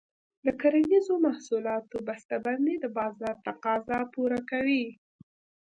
د 0.45 0.47
کرنیزو 0.61 1.15
محصولاتو 1.25 1.97
بسته 2.07 2.35
بندي 2.45 2.75
د 2.81 2.85
بازار 2.97 3.35
تقاضا 3.47 3.99
پوره 4.13 4.39
کوي. 4.49 4.85